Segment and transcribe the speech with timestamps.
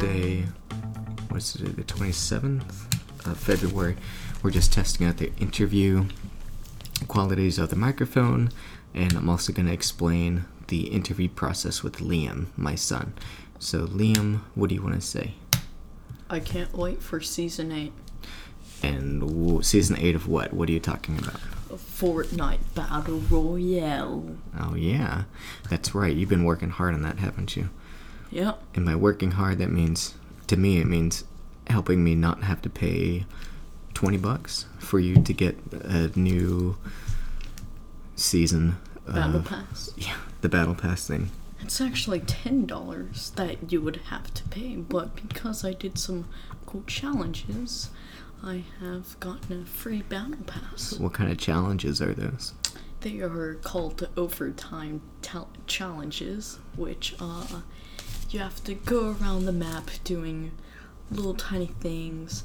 [0.00, 0.46] Wednesday.
[1.28, 1.76] What's it?
[1.76, 3.96] The twenty seventh of February.
[4.42, 6.06] We're just testing out the interview
[7.06, 8.50] qualities of the microphone,
[8.94, 13.12] and I'm also going to explain the interview process with Liam, my son.
[13.58, 15.34] So, Liam, what do you want to say?
[16.30, 17.92] I can't wait for season 8.
[18.82, 20.54] And w- season eight of what?
[20.54, 21.40] What are you talking about?
[21.70, 24.36] of Fortnite Battle Royale.
[24.58, 25.24] Oh yeah,
[25.68, 26.16] that's right.
[26.16, 27.68] You've been working hard on that, haven't you?
[28.30, 28.62] Yep.
[28.74, 30.14] And by working hard, that means
[30.46, 31.24] to me it means
[31.66, 33.24] helping me not have to pay
[33.94, 36.76] twenty bucks for you to get a new
[38.16, 38.76] season.
[39.06, 39.90] Battle of, Pass.
[39.96, 41.30] Yeah, the battle pass thing.
[41.60, 46.26] It's actually ten dollars that you would have to pay, but because I did some
[46.66, 47.90] cool challenges,
[48.42, 50.94] I have gotten a free battle pass.
[50.98, 52.54] What kind of challenges are those?
[53.00, 55.00] They are called overtime
[55.66, 57.62] challenges, which uh,
[58.30, 60.52] you have to go around the map doing
[61.10, 62.44] little tiny things,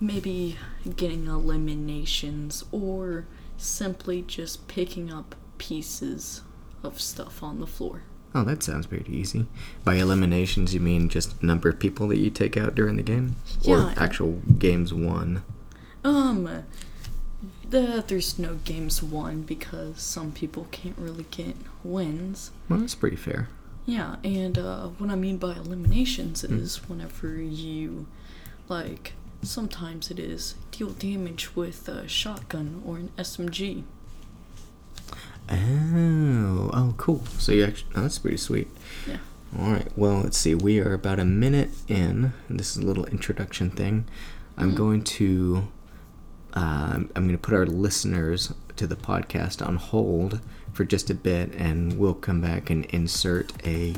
[0.00, 0.56] maybe
[0.96, 3.26] getting eliminations, or
[3.56, 6.42] simply just picking up pieces
[6.82, 8.02] of stuff on the floor.
[8.34, 9.46] Oh, that sounds pretty easy.
[9.84, 13.36] By eliminations, you mean just number of people that you take out during the game,
[13.66, 13.94] or Yeah.
[13.96, 15.42] actual games won?
[16.04, 16.48] Um,
[17.68, 22.50] the, there's no games won because some people can't really get wins.
[22.68, 23.48] Well, that's pretty fair.
[23.88, 28.06] Yeah, and uh, what I mean by eliminations is whenever you,
[28.68, 33.84] like, sometimes it is deal damage with a shotgun or an SMG.
[35.48, 37.24] Oh, oh, cool.
[37.38, 38.68] So you actually, oh, that's pretty sweet.
[39.06, 39.16] Yeah.
[39.58, 39.88] All right.
[39.96, 40.54] Well, let's see.
[40.54, 42.34] We are about a minute in.
[42.50, 44.04] And this is a little introduction thing.
[44.58, 45.66] I'm going to,
[46.52, 50.42] um, I'm going to put our listeners to the podcast on hold
[50.78, 53.92] for just a bit, and we'll come back and insert a,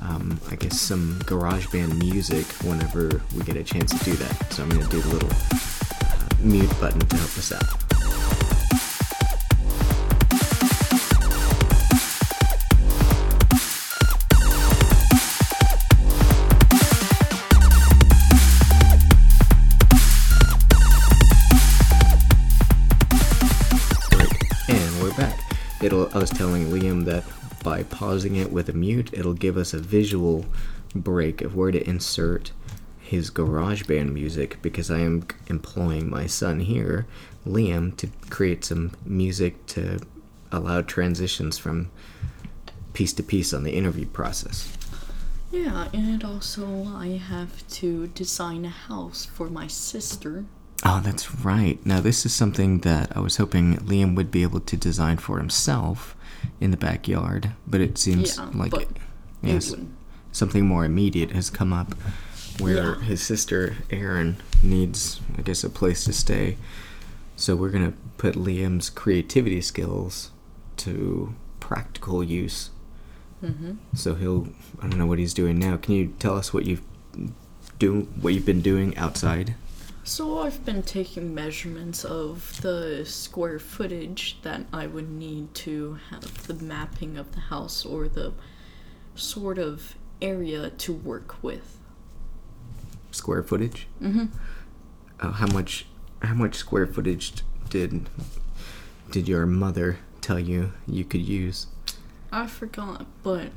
[0.00, 4.52] um, I guess, some GarageBand music whenever we get a chance to do that.
[4.52, 7.83] So I'm going to do the little uh, mute button to help us out.
[26.14, 27.24] I was telling Liam that
[27.64, 30.46] by pausing it with a mute, it'll give us a visual
[30.94, 32.52] break of where to insert
[33.00, 37.06] his GarageBand music because I am employing my son here,
[37.44, 39.98] Liam, to create some music to
[40.52, 41.90] allow transitions from
[42.92, 44.72] piece to piece on the interview process.
[45.50, 50.44] Yeah, and also I have to design a house for my sister.
[50.84, 51.84] Oh, that's right.
[51.86, 55.38] Now, this is something that I was hoping Liam would be able to design for
[55.38, 56.14] himself
[56.60, 58.88] in the backyard, but it seems Yeah, like but
[59.42, 59.80] yes, it
[60.32, 61.94] something more immediate has come up
[62.58, 63.00] where Yeah.
[63.00, 66.58] his sister Erin needs, I guess, a place to stay.
[67.36, 70.32] So we're gonna put Liam's creativity skills
[70.78, 72.70] to practical use.
[73.40, 74.48] hmm So he'll,
[74.80, 75.78] I don't know what he's doing now.
[75.78, 76.82] Can you tell us what you've
[77.78, 79.54] do what you've been doing outside?
[80.06, 86.46] So I've been taking measurements of the square footage that I would need to have
[86.46, 88.34] the mapping of the house or the
[89.14, 91.78] sort of area to work with.
[93.12, 93.86] Square footage.
[94.02, 94.26] Mm-hmm.
[95.20, 95.86] uh, how much
[96.20, 97.32] how much square footage
[97.70, 98.08] did
[99.10, 101.66] did your mother tell you you could use?
[102.30, 103.52] I forgot, but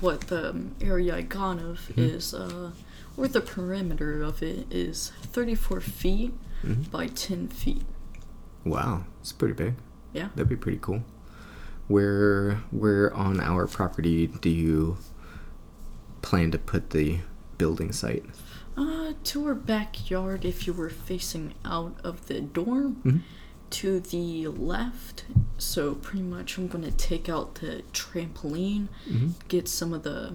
[0.00, 2.70] what the area I got of is, uh,
[3.16, 6.32] or the perimeter of it is 34 feet
[6.64, 6.90] Mhm.
[6.90, 7.84] by 10 feet.
[8.64, 9.74] Wow, it's pretty big.
[10.12, 10.28] Yeah.
[10.34, 11.02] That'd be pretty cool.
[11.88, 14.96] Where where on our property do you
[16.22, 17.18] plan to put the
[17.58, 18.24] building site?
[18.76, 23.20] Uh, to our backyard, if you were facing out of the dorm, Mhm.
[23.70, 25.24] to the left.
[25.58, 29.32] So pretty much, I'm gonna take out the trampoline, Mhm.
[29.48, 30.34] get some of the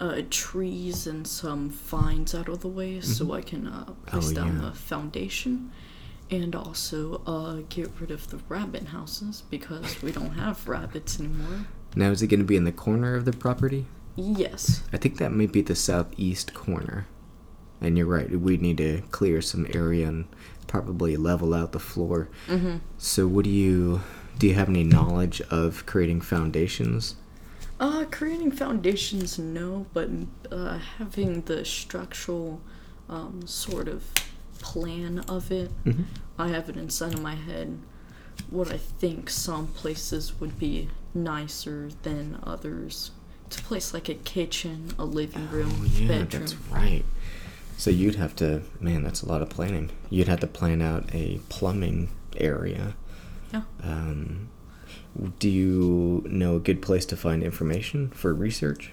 [0.00, 4.34] uh, trees and some vines out of the way, so I can uh, place Oh,
[4.34, 4.66] down yeah.
[4.70, 5.72] the foundation.
[6.30, 11.66] And also uh, get rid of the rabbit houses because we don't have rabbits anymore.
[11.96, 13.86] Now is it going to be in the corner of the property?
[14.14, 14.82] Yes.
[14.92, 17.06] I think that may be the southeast corner.
[17.80, 20.26] And you're right, we need to clear some area and
[20.66, 22.28] probably level out the floor.
[22.48, 22.78] Mm-hmm.
[22.98, 24.02] So what do you
[24.38, 27.16] do you have any knowledge of creating foundations?
[27.80, 30.08] Uh, creating foundations, no, but
[30.50, 32.60] uh, having the structural
[33.08, 34.04] um, sort of
[34.58, 36.04] plan of it, Mhm.
[36.38, 37.78] I have it inside of my head.
[38.50, 43.10] what I think some places would be nicer than others.
[43.50, 46.42] To place like a kitchen, a living room, Oh yeah, bedroom.
[46.42, 47.04] that's right.
[47.76, 49.90] So you'd have to, man, that's a lot of planning.
[50.08, 52.94] You'd have to plan out a plumbing area.
[53.52, 53.62] Yeah.
[53.82, 54.48] Um,
[55.38, 58.92] do you know a good place to find information for research?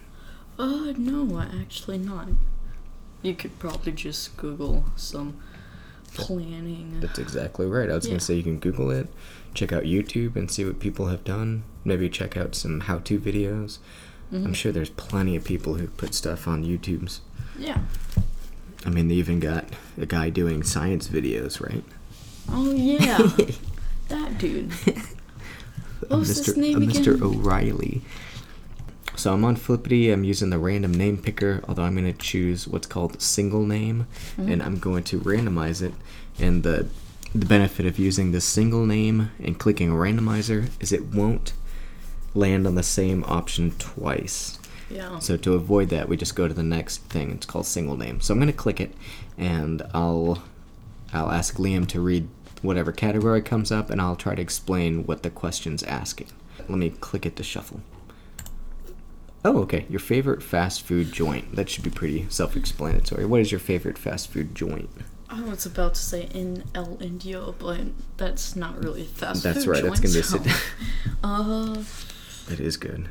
[0.57, 2.29] Uh, no, actually not.
[3.21, 5.37] You could probably just Google some
[6.13, 6.97] planning.
[7.01, 7.89] That's exactly right.
[7.89, 8.11] I was Yeah.
[8.11, 9.07] gonna say you can Google it,
[9.53, 11.63] check out YouTube and see what people have done.
[11.83, 13.79] Maybe check out some how-to videos.
[14.31, 14.55] I'm Mhm.
[14.55, 17.21] sure there's plenty of people who put stuff on YouTube's.
[17.59, 17.81] Yeah.
[18.85, 19.65] I mean, they even got
[19.99, 21.83] a guy doing science videos, right?
[22.49, 23.17] Oh yeah,
[24.09, 24.71] that dude.
[26.01, 26.49] Mr.
[26.49, 27.21] uh, Mr.
[27.21, 28.01] O'Reilly.
[29.15, 30.11] So I'm on Flippity.
[30.11, 34.07] I'm using the random name picker, although I'm going to choose what's called single name,
[34.37, 34.51] Mm-hmm.
[34.51, 35.93] and I'm going to randomize it.
[36.39, 36.87] And the
[37.33, 41.51] the benefit of using the single name and clicking randomizer is it won't
[42.33, 44.57] land on the same option twice.
[44.89, 45.19] Yeah.
[45.19, 47.31] So to avoid that, we just go to the next thing.
[47.31, 48.21] It's called single name.
[48.21, 48.93] So I'm going to click it,
[49.37, 50.43] and I'll
[51.13, 52.27] I'll ask Liam to read
[52.65, 56.27] whatever category comes up, and I'll try to explain what the question's asking.
[56.67, 57.81] Let me click it to shuffle.
[59.43, 59.85] Oh, okay.
[59.89, 61.55] Your favorite fast food joint.
[61.55, 63.25] That should be pretty self-explanatory.
[63.25, 64.89] What is your favorite fast food joint?
[65.29, 67.79] I was about to say in El Indio, but
[68.17, 69.71] that's not really fast That's food.
[69.71, 69.83] right.
[69.83, 70.43] That's gonna be a sit.
[70.43, 70.51] so-
[71.23, 71.83] Uh,
[72.47, 73.09] that is good.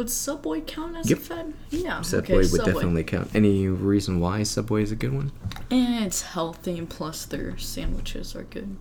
[0.00, 1.18] Would Subway count as Yep.
[1.18, 1.54] a fed?
[1.68, 2.00] Yeah.
[2.00, 2.72] Subway okay, would Subway.
[2.72, 3.30] definitely count.
[3.34, 5.30] Any reason why Subway is a good one?
[5.70, 8.76] And it's healthy, and plus their sandwiches are good.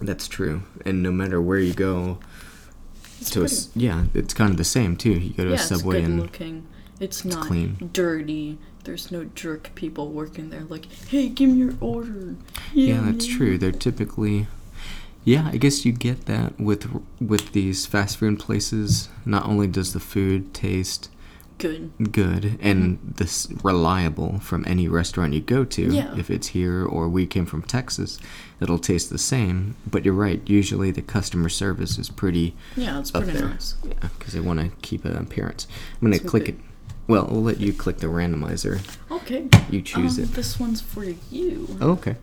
[0.00, 0.62] That's true.
[0.84, 2.18] And no matter where you go,
[3.20, 5.12] It's to a pretty, yeah, it's kind of the same too.
[5.12, 6.66] You go to yeah, a Subway and it's good and looking.
[7.00, 7.90] It's not clean.
[7.92, 8.58] dirty.
[8.82, 12.34] There's no jerk people working there like, hey, give me your order.
[12.72, 13.58] Yeah, that's true.
[13.58, 14.48] They're typically,
[15.28, 15.50] yeah.
[15.52, 16.82] I guess you get that with
[17.20, 19.08] with these fast food places.
[19.24, 21.10] Not only does the food taste
[21.58, 21.90] Good.
[22.12, 26.16] good and this reliable from any restaurant you go to, Yeah.
[26.16, 28.18] if it's here or we came from Texas,
[28.60, 29.74] it'll taste the same.
[29.90, 30.40] But you're right.
[30.46, 33.48] Usually the customer service is pretty Yeah, it's pretty there.
[33.48, 33.74] nice.
[33.84, 35.66] Yeah, because they want to keep an appearance.
[36.00, 36.54] I'm gonna click good.
[36.54, 36.60] it.
[37.08, 38.80] Well, we'll let you click the randomizer.
[39.10, 39.48] Okay.
[39.70, 40.34] You choose um, it.
[40.34, 41.76] This one's for you.
[41.80, 42.16] Oh, okay.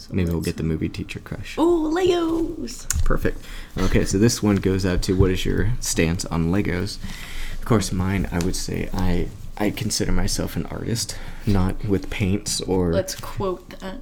[0.00, 1.56] So Maybe we'll get the movie teacher crush.
[1.58, 2.88] Oh, Legos!
[3.04, 3.44] Perfect.
[3.76, 6.96] Okay, so this one goes out to what is your stance on Legos?
[7.58, 8.26] Of course, mine.
[8.32, 12.92] I would say I I consider myself an artist, not with paints or.
[12.94, 14.00] Let's quote that.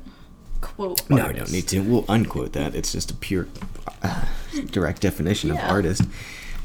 [0.61, 1.09] Quote.
[1.11, 1.81] no, I don't need to.
[1.81, 2.75] We'll unquote that.
[2.77, 3.47] It's just a pure,
[4.03, 4.25] uh,
[4.71, 5.69] direct definition of Yeah.
[5.71, 6.03] artist.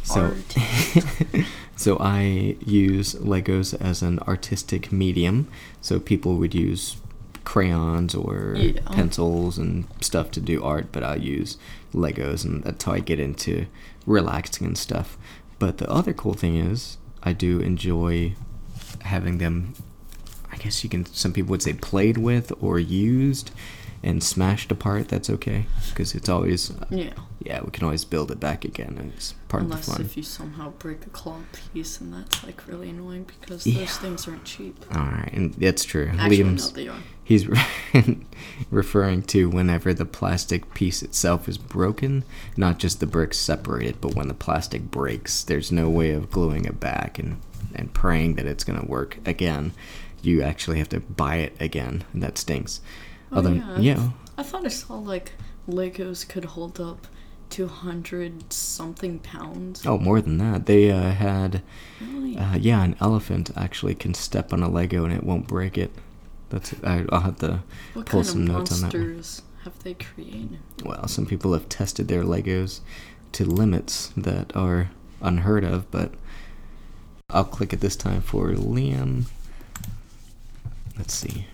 [0.03, 0.56] So, Art.
[1.75, 5.47] so I use Legos as an artistic medium.
[5.81, 6.97] So people would use
[7.44, 8.81] crayons or Yeah.
[8.86, 11.57] pencils and stuff to do art, but I use
[11.94, 13.66] Legos, and uh, that's how I get into
[14.06, 15.18] relaxing and stuff.
[15.60, 18.34] But the other cool thing is, I do enjoy
[19.01, 19.74] having them.
[20.63, 21.06] I guess you can.
[21.07, 23.51] Some people would say played with or used
[24.01, 25.10] and smashed apart.
[25.10, 26.71] That's okay because it's always.
[26.89, 27.12] Yeah.
[27.44, 29.95] Yeah, we can always build it back again, and it's part Unless of the fun.
[30.02, 31.40] Unless if you somehow break a claw
[31.73, 33.80] piece, and that's like really annoying because Yeah.
[33.80, 34.81] those things aren't cheap.
[34.95, 36.09] All right, and that's true.
[36.18, 36.99] Actually, Liam's no, they are.
[37.26, 37.45] he's
[38.71, 42.23] referring to whenever the plastic piece itself is broken,
[42.56, 46.66] not just the bricks separated, but when the plastic breaks, there's no way of gluing
[46.66, 47.42] it back and
[47.76, 49.73] and praying that it's gonna work again.
[50.23, 52.81] You actually have to buy it again, and that stinks.
[53.31, 53.77] Oh, Other, yeah.
[53.80, 55.33] yeah, I thought I saw like
[55.69, 57.06] Legos could hold up
[57.49, 59.85] 200 something pounds.
[59.85, 60.65] Oh, more than that.
[60.65, 61.61] They uh, had,
[62.01, 62.35] Really?
[62.37, 65.92] uh, yeah, an elephant actually can step on a Lego and it won't break it.
[66.49, 67.59] That's I, I'll have to
[67.94, 69.03] what pull some notes on that one.
[69.07, 70.59] monsters have they created?
[70.83, 72.80] Well, some people have tested their Legos
[73.33, 76.13] to limits that are unheard of, but
[77.30, 79.25] I'll click it this time for Liam.
[80.97, 81.47] Let's see.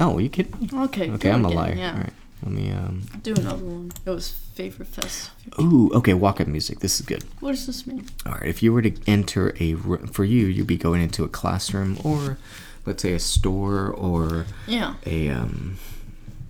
[0.00, 0.68] Oh, you kidding me?
[0.84, 1.10] Okay.
[1.10, 1.74] Okay, I'm a again, liar.
[1.76, 1.92] Yeah.
[1.92, 2.70] All right, let me.
[2.72, 3.02] Um.
[3.22, 3.92] Do another one.
[4.04, 5.30] It was favorite fest.
[5.60, 6.14] Ooh, okay.
[6.14, 6.80] Walk-up music.
[6.80, 7.24] This is good.
[7.40, 8.06] What does this mean?
[8.26, 8.44] All right.
[8.48, 12.38] If you were to enter a for you, you'd be going into a classroom or,
[12.86, 14.94] let's say, a store or Yeah.
[15.06, 15.76] a um,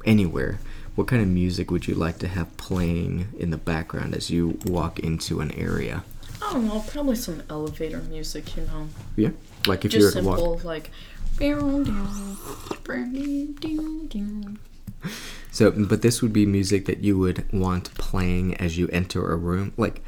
[0.05, 0.59] anywhere.
[0.95, 4.59] What kind of music would you like to have playing in the background as you
[4.67, 6.05] walk into an area?
[6.45, 6.85] I don't know.
[6.87, 8.57] Probably some elevator music.
[8.57, 8.89] You know.
[9.17, 9.31] Yeah,
[9.67, 10.91] like if Just you're walk- simple like.
[15.51, 19.37] So, but this would be music that you would want playing as you enter a
[19.37, 19.73] room.
[19.77, 20.03] Like,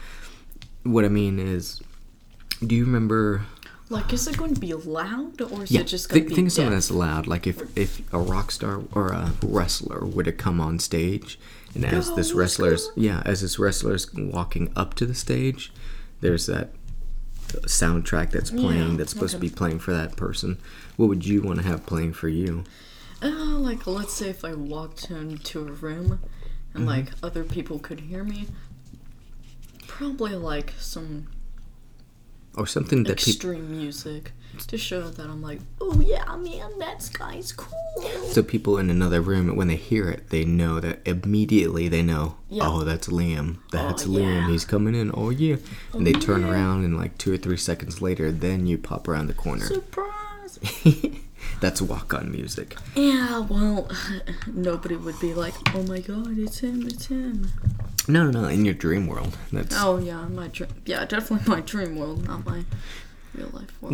[0.84, 1.82] what I mean is,
[2.66, 3.42] do you remember?
[3.90, 6.30] Like, is it going to be loud or is Yeah, it just going think, to
[6.30, 7.26] be think of something that's loud.
[7.26, 11.38] Like if if a rock star or a wrestler were to come on stage,
[11.74, 15.72] And as Go, this let's wrestler's yeah, as this wrestler's walking up to the stage,
[16.20, 16.70] there's that
[17.62, 20.58] soundtrack that's playing Yeah, that's supposed to be playing for that person.
[20.96, 22.64] What would you want to have playing for you?
[23.22, 26.20] Uh, like, let's say if I walked into a room
[26.74, 26.86] and, Mm-hmm.
[26.86, 28.48] like, other people could hear me,
[29.86, 31.28] probably, like, some
[32.56, 37.52] Or something that extreme music to show that I'm like, oh yeah, man, that guy's
[37.52, 37.72] cool.
[38.30, 42.36] so people in another room when they hear it, they know that immediately they know,
[42.48, 42.64] Yeah.
[42.66, 43.58] oh, that's Liam.
[43.70, 44.22] That's Oh, Liam.
[44.42, 44.48] yeah.
[44.48, 45.10] He's coming in.
[45.14, 45.56] Oh yeah.
[45.92, 46.52] And they turn oh, yeah.
[46.52, 49.64] around and like 2 or 3 seconds later, then you pop around the corner.
[49.66, 50.58] Surprise!
[51.60, 52.76] that's walk-on music.
[52.94, 53.88] yeah, well,
[54.46, 57.48] nobody would be like, oh my god, it's him, it's him.
[58.06, 59.36] No, no, no, in your dream world.
[59.52, 60.68] That's Oh yeah, my dream.
[60.84, 62.66] Yeah, definitely my dream world, not my real life world.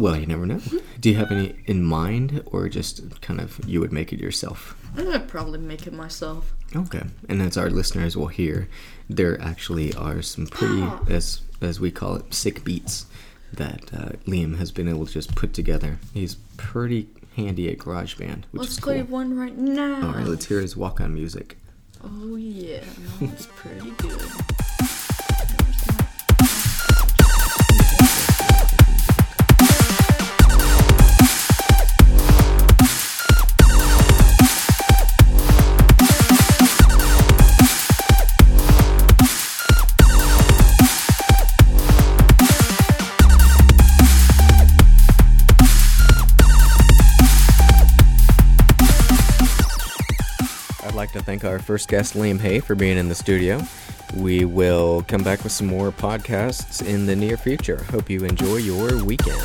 [0.00, 0.60] Well, you never know.
[0.98, 4.74] Do you have any in mind, or just kind of you would make it yourself?
[4.96, 6.52] I'd probably make it myself.
[6.74, 8.68] Okay, and as our listeners will hear,
[9.08, 11.04] there actually are some pretty, Ah.
[11.08, 13.06] as as we call it, sick beats
[13.52, 15.98] that uh, Liam has been able to just put together.
[16.14, 19.06] He's pretty handy at GarageBand, which Let's is play cool.
[19.18, 20.06] one right now.
[20.06, 21.58] All right, let's hear his walk-on music.
[22.02, 22.82] Oh yeah,
[23.20, 24.22] it's pretty good.
[51.00, 53.62] Like to thank our first guest, Liam Hay, for being in the studio.
[54.14, 57.82] We will come back with some more podcasts in the near future.
[57.84, 59.40] Hope you enjoy your weekend.